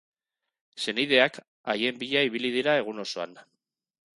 [0.85, 1.37] Senideak
[1.75, 3.39] haien bila ibili dira egun osoan.